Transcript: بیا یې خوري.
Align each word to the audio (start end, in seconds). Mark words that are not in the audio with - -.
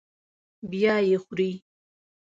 بیا 0.69 0.95
یې 1.09 1.17
خوري. 1.23 1.51